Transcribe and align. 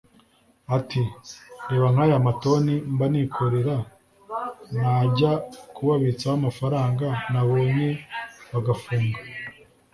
Ati“Reba 0.77 1.87
nk’aya 1.93 2.25
matoni 2.25 2.75
mba 2.93 3.05
nikorera 3.11 3.77
najya 4.81 5.31
kubabitsaho 5.75 6.35
amafaranga 6.39 7.07
nabonye 7.31 7.89
bagafunga 8.51 9.19